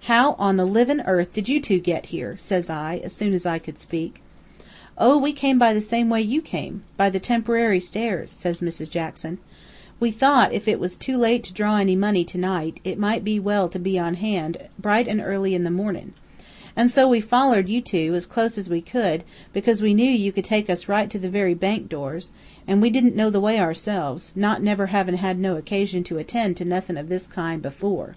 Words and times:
"'How 0.00 0.32
on 0.40 0.56
the 0.56 0.64
livin' 0.64 1.02
earth 1.06 1.32
did 1.32 1.48
you 1.48 1.60
two 1.60 1.78
got 1.78 2.06
here?' 2.06 2.34
says 2.36 2.68
I, 2.68 3.00
as 3.04 3.12
soon 3.12 3.32
as 3.32 3.46
I 3.46 3.60
could 3.60 3.78
speak. 3.78 4.20
"'Oh, 4.98 5.16
we 5.16 5.32
come 5.32 5.56
by 5.56 5.72
the 5.72 5.80
same 5.80 6.10
way 6.10 6.20
you 6.20 6.42
come 6.42 6.82
by 6.96 7.10
the 7.10 7.20
tem 7.20 7.44
per 7.44 7.56
ary 7.56 7.78
stairs,' 7.78 8.32
says 8.32 8.60
Mrs. 8.60 8.90
Jackson. 8.90 9.38
'We 10.00 10.10
thought 10.10 10.52
if 10.52 10.66
it 10.66 10.80
was 10.80 10.96
too 10.96 11.16
late 11.16 11.44
to 11.44 11.52
draw 11.52 11.76
any 11.76 11.94
money 11.94 12.24
to 12.24 12.36
night, 12.38 12.80
it 12.82 12.98
might 12.98 13.22
be 13.22 13.38
well 13.38 13.68
to 13.68 13.78
be 13.78 13.96
on 13.96 14.14
hand 14.14 14.58
bright 14.80 15.06
an' 15.06 15.20
early 15.20 15.54
in 15.54 15.62
the 15.62 15.70
mornin'. 15.70 16.12
An' 16.74 16.88
so 16.88 17.06
we 17.06 17.20
follered 17.20 17.68
you 17.68 17.80
two, 17.80 18.16
as 18.16 18.26
close 18.26 18.58
as 18.58 18.68
we 18.68 18.80
could, 18.80 19.22
because 19.52 19.80
we 19.80 19.94
knew 19.94 20.10
you 20.10 20.32
could 20.32 20.44
take 20.44 20.68
us 20.68 20.88
right 20.88 21.08
to 21.08 21.20
the 21.20 21.30
very 21.30 21.54
bank 21.54 21.88
doors, 21.88 22.32
an' 22.66 22.80
we 22.80 22.90
didn't 22.90 23.14
know 23.14 23.30
the 23.30 23.38
way 23.40 23.60
ourselves, 23.60 24.32
not 24.34 24.60
never 24.60 24.86
havin' 24.86 25.18
had 25.18 25.38
no 25.38 25.54
occasion 25.54 26.02
to 26.02 26.18
attend 26.18 26.56
to 26.56 26.64
nothin' 26.64 26.96
of 26.96 27.08
this 27.08 27.28
kind 27.28 27.62
before.' 27.62 28.16